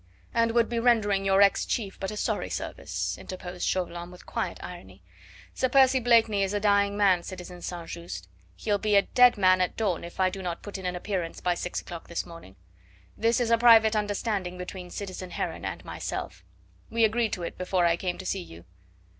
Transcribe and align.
"And 0.33 0.53
would 0.53 0.67
be 0.67 0.79
rendering 0.79 1.25
your 1.25 1.43
ex 1.43 1.63
chief 1.63 1.99
but 1.99 2.09
a 2.09 2.17
sorry 2.17 2.49
service," 2.49 3.19
interposed 3.19 3.67
Chauvelin 3.67 4.09
with 4.09 4.25
quiet 4.25 4.57
irony. 4.63 5.03
"Sir 5.53 5.69
Percy 5.69 5.99
Blakeney 5.99 6.41
is 6.41 6.55
a 6.55 6.59
dying 6.59 6.97
man, 6.97 7.21
citizen 7.21 7.61
St. 7.61 7.87
Just; 7.87 8.27
he'll 8.55 8.79
be 8.79 8.95
a 8.95 9.03
dead 9.03 9.37
man 9.37 9.61
at 9.61 9.77
dawn 9.77 10.03
if 10.03 10.19
I 10.19 10.31
do 10.31 10.41
not 10.41 10.63
put 10.63 10.79
in 10.79 10.87
an 10.87 10.95
appearance 10.95 11.39
by 11.39 11.53
six 11.53 11.81
o'clock 11.81 12.07
this 12.07 12.25
morning. 12.25 12.55
This 13.15 13.39
is 13.39 13.51
a 13.51 13.59
private 13.59 13.95
understanding 13.95 14.57
between 14.57 14.89
citizen 14.89 15.29
Heron 15.29 15.65
and 15.65 15.85
myself. 15.85 16.43
We 16.89 17.03
agreed 17.05 17.33
to 17.33 17.43
it 17.43 17.55
before 17.55 17.85
I 17.85 17.95
came 17.95 18.17
to 18.17 18.25
see 18.25 18.41
you." 18.41 18.65